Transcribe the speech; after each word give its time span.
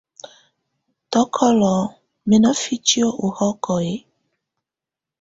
Tɔ́kɔ́lɔ 1.11 1.73
mɛ 2.27 2.35
na 2.43 2.49
fitiǝ́ 2.61 3.11
ɔ 3.23 3.27
hɔlɔ? 3.37 3.77